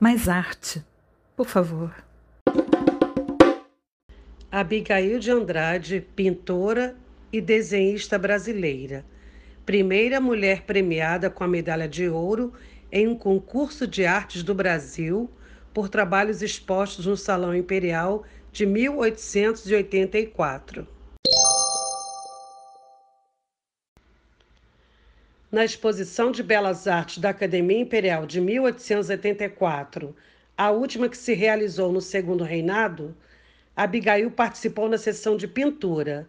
[0.00, 0.82] mais arte,
[1.36, 1.94] por favor.
[4.50, 6.96] Abigail de Andrade, pintora
[7.30, 9.04] e desenhista brasileira.
[9.66, 12.54] Primeira mulher premiada com a medalha de ouro
[12.90, 15.30] em um concurso de artes do Brasil
[15.72, 20.88] por trabalhos expostos no Salão Imperial de 1884.
[25.52, 30.14] Na exposição de Belas Artes da Academia Imperial de 1884,
[30.56, 33.16] a última que se realizou no segundo reinado,
[33.74, 36.28] Abigail participou na sessão de pintura,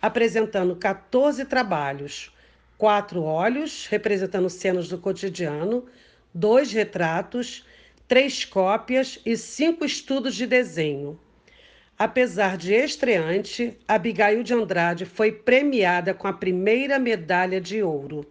[0.00, 2.34] apresentando 14 trabalhos,
[2.78, 5.84] quatro óleos representando cenas do cotidiano,
[6.32, 7.66] dois retratos,
[8.08, 11.20] três cópias e cinco estudos de desenho.
[11.98, 18.26] Apesar de estreante, Abigail de Andrade foi premiada com a primeira medalha de ouro.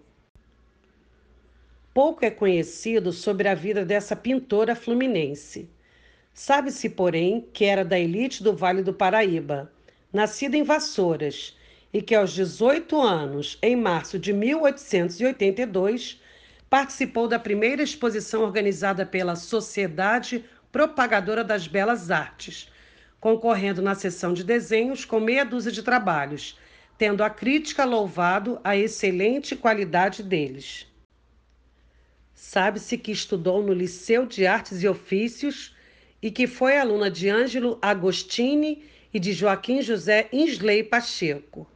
[1.93, 5.69] Pouco é conhecido sobre a vida dessa pintora fluminense.
[6.33, 9.71] Sabe-se, porém, que era da elite do Vale do Paraíba,
[10.11, 11.55] nascida em Vassouras,
[11.93, 16.19] e que aos 18 anos, em março de 1882,
[16.69, 22.73] participou da primeira exposição organizada pela Sociedade Propagadora das Belas Artes
[23.23, 26.59] concorrendo na sessão de desenhos com meia dúzia de trabalhos,
[26.97, 30.92] tendo a crítica louvado a excelente qualidade deles.
[32.33, 35.75] Sabe-se que estudou no Liceu de Artes e Ofícios
[36.21, 41.67] e que foi aluna de Ângelo Agostini e de Joaquim José Insley Pacheco.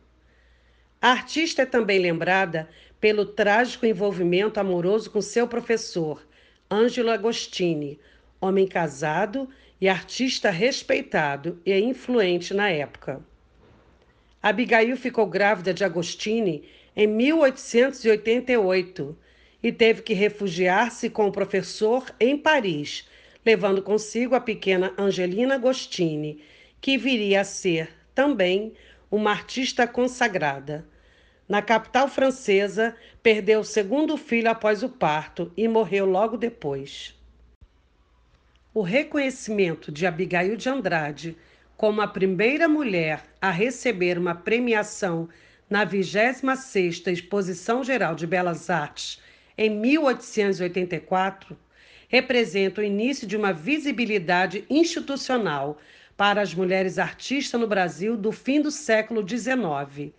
[1.01, 2.69] A artista é também lembrada
[2.99, 6.25] pelo trágico envolvimento amoroso com seu professor,
[6.69, 7.99] Ângelo Agostini,
[8.41, 9.47] homem casado
[9.79, 13.21] e artista respeitado e influente na época.
[14.41, 19.15] Abigail ficou grávida de Agostini em 1888
[19.61, 23.07] e teve que refugiar-se com o professor em Paris,
[23.45, 26.41] levando consigo a pequena Angelina Agostini,
[26.79, 28.73] que viria a ser também
[29.09, 30.85] uma artista consagrada.
[31.47, 37.15] Na capital francesa, perdeu o segundo filho após o parto e morreu logo depois.
[38.73, 41.37] O reconhecimento de Abigail de Andrade
[41.77, 45.29] como a primeira mulher a receber uma premiação
[45.69, 49.21] na 26ª Exposição Geral de Belas Artes
[49.57, 51.57] em 1884
[52.07, 55.77] representa o início de uma visibilidade institucional
[56.15, 60.13] para as mulheres artistas no Brasil do fim do século XIX.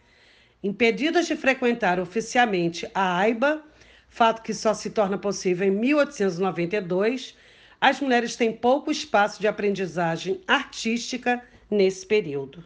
[0.63, 3.63] Impedidas de frequentar oficialmente a AIBA,
[4.09, 7.37] fato que só se torna possível em 1892,
[7.81, 12.65] as mulheres têm pouco espaço de aprendizagem artística nesse período.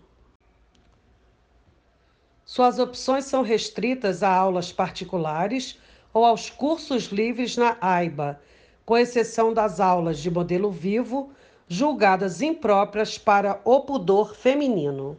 [2.44, 5.78] Suas opções são restritas a aulas particulares
[6.12, 8.40] ou aos cursos livres na AIBA,
[8.84, 11.30] com exceção das aulas de modelo vivo,
[11.68, 15.16] julgadas impróprias para o pudor feminino.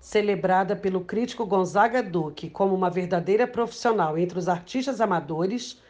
[0.00, 5.82] Celebrada pelo crítico Gonzaga Duque como uma verdadeira profissional entre os artistas amadores,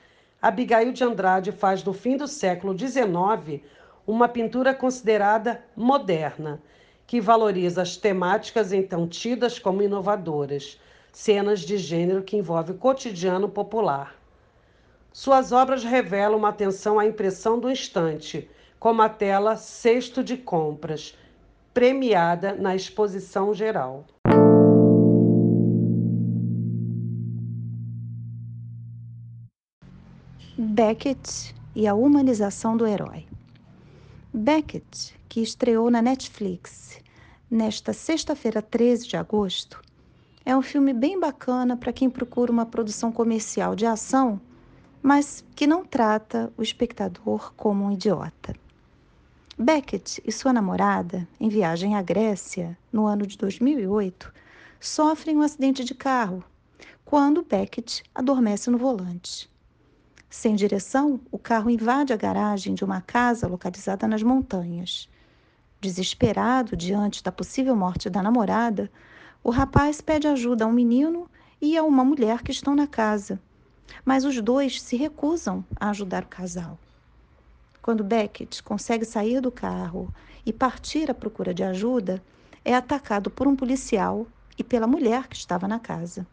[0.43, 3.63] Abigail de Andrade faz no fim do século XIX
[4.07, 6.61] uma pintura considerada moderna,
[7.07, 10.81] que valoriza as temáticas então tidas como inovadoras,
[11.13, 14.15] cenas de gênero que envolve o cotidiano popular.
[15.13, 18.49] Suas obras revelam uma atenção à impressão do instante,
[18.79, 21.17] como a tela Cesto de Compras,
[21.75, 24.05] premiada na exposição geral.
[30.57, 33.27] Beckett e a humanização do herói.
[34.33, 37.01] Beckett, que estreou na Netflix
[37.51, 39.81] nesta sexta-feira, 13 de agosto,
[40.49, 44.41] é um filme bem bacana para quem procura uma produção comercial de ação,
[45.03, 48.55] mas que não trata o espectador como um idiota.
[49.59, 54.33] Beckett e sua namorada, em viagem à Grécia, no ano de 2008,
[54.81, 56.43] sofrem um acidente de carro
[57.05, 59.51] quando Beckett adormece no volante.
[60.31, 65.11] Sem direção, o carro invade a garagem de uma casa localizada nas montanhas.
[65.79, 68.91] Desesperado diante da possível morte da namorada,
[69.43, 71.29] o rapaz pede ajuda a um menino
[71.61, 73.41] e a uma mulher que estão na casa,
[74.05, 76.79] mas os dois se recusam a ajudar o casal.
[77.81, 80.13] Quando Beckett consegue sair do carro
[80.45, 82.23] e partir à procura de ajuda,
[82.65, 84.27] é atacado por um policial
[84.59, 86.27] e pela mulher que estava na casa.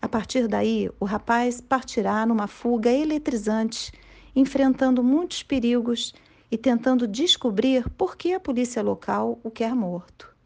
[0.00, 3.90] A partir daí, o rapaz partirá numa fuga eletrizante,
[4.36, 6.14] enfrentando muitos perigos
[6.50, 10.37] e tentando descobrir por que a polícia local o quer morto.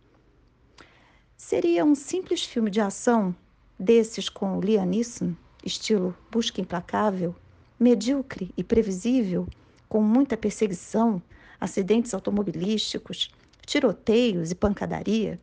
[1.53, 3.37] Seria um simples filme de ação,
[3.79, 7.37] desses com Liam Neeson, estilo Busca Implacável,
[7.79, 9.47] medíocre e previsível,
[9.87, 11.21] com muita perseguição,
[11.61, 13.31] acidentes automobilísticos,
[13.67, 15.39] tiroteios e pancadaria,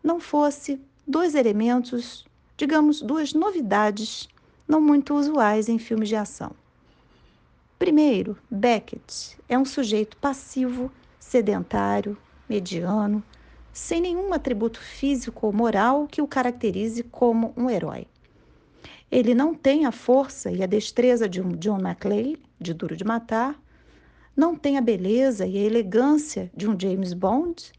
[0.00, 2.24] não fosse dois elementos,
[2.56, 4.28] digamos, duas novidades
[4.68, 6.52] não muito usuais em filmes de ação.
[7.80, 12.16] Primeiro, Beckett é um sujeito passivo, sedentário,
[12.48, 13.24] mediano,
[13.72, 18.06] sem nenhum atributo físico ou moral que o caracterize como um herói.
[19.10, 23.04] Ele não tem a força e a destreza de um John McClane, de Duro de
[23.04, 23.60] Matar,
[24.36, 27.72] não tem a beleza e a elegância de um James Bond,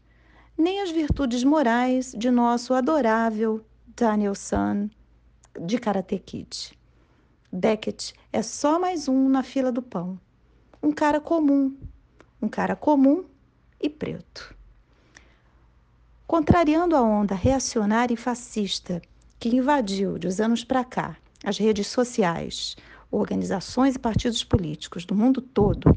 [0.56, 3.64] nem as virtudes morais de nosso adorável
[3.96, 4.88] Daniel San
[5.60, 6.78] de Karate Kid.
[7.52, 10.18] Beckett é só mais um na fila do pão.
[10.82, 11.76] Um cara comum,
[12.40, 13.24] um cara comum
[13.80, 14.54] e preto.
[16.36, 19.00] Contrariando a onda reacionária e fascista
[19.38, 22.74] que invadiu de uns anos para cá as redes sociais,
[23.08, 25.96] organizações e partidos políticos do mundo todo,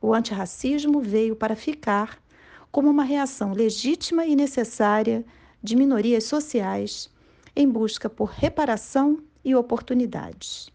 [0.00, 2.18] o antirracismo veio para ficar
[2.72, 5.22] como uma reação legítima e necessária
[5.62, 7.10] de minorias sociais
[7.54, 10.70] em busca por reparação e oportunidades.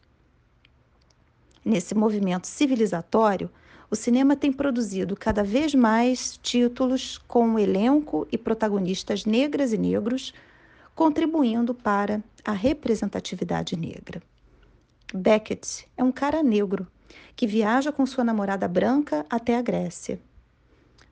[1.65, 3.49] Nesse movimento civilizatório,
[3.91, 10.31] o cinema tem produzido cada vez mais títulos com elenco e protagonistas negras e negros,
[10.93, 14.21] contribuindo para a representatividade negra.
[15.11, 16.85] Beckett é um cara negro
[17.35, 20.19] que viaja com sua namorada branca até a Grécia.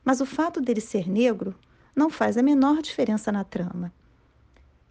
[0.06, 1.56] Mas o fato dele ser negro
[1.96, 3.92] não faz a menor diferença na trama.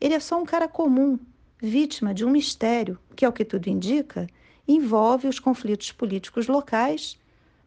[0.00, 1.18] Ele é só um cara comum,
[1.62, 4.26] vítima de um mistério que, ao que tudo indica,
[4.66, 7.16] envolve os conflitos políticos locais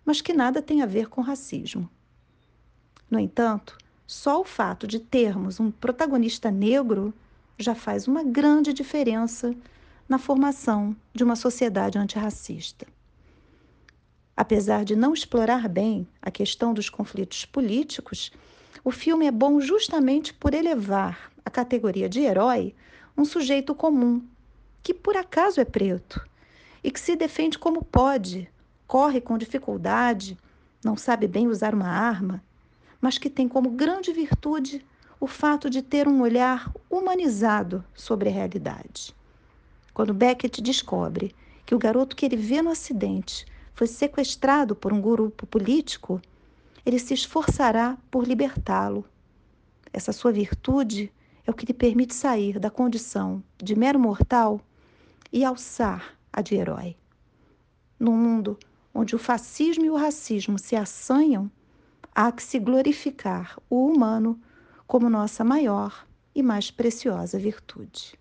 [0.10, 1.88] mas que nada tem a ver com racismo.
[3.12, 3.78] No entanto,
[4.08, 7.14] só o fato de termos um protagonista negro
[7.60, 9.54] já faz uma grande diferença
[10.08, 12.88] na formação de uma sociedade antirracista.
[14.36, 18.32] Apesar de não explorar bem a questão dos conflitos políticos,
[18.84, 22.74] o filme é bom justamente por elevar à categoria de herói
[23.16, 24.28] um sujeito comum,
[24.82, 26.28] que por acaso é preto
[26.84, 28.50] e que se defende como pode
[28.90, 30.36] corre com dificuldade,
[30.84, 32.44] não sabe bem usar uma arma,
[33.00, 34.84] mas que tem como grande virtude
[35.20, 39.16] o fato de ter um olhar humanizado sobre a realidade.
[39.94, 41.36] Quando Beckett descobre
[41.68, 43.46] que o garoto que ele vê no acidente
[43.76, 46.20] foi sequestrado por um grupo político,
[46.84, 49.06] ele se esforçará por libertá-lo.
[49.94, 51.14] Essa sua virtude
[51.46, 54.60] é o que lhe permite sair da condição de mero mortal
[55.32, 56.96] e alçar a de herói.
[58.00, 58.58] Num mundo
[59.00, 61.50] onde o fascismo e o racismo se assanham,
[62.14, 64.38] há que se glorificar o humano
[64.86, 66.06] como nossa maior
[66.36, 68.20] e mais preciosa virtude.